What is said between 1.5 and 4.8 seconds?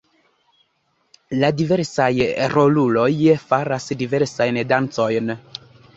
diversaj roluloj faras diversajn